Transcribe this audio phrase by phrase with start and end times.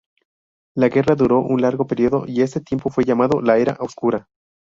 [0.75, 4.27] La guerra duró un largo periodo y ese tiempo fue llamado La Era Oscura.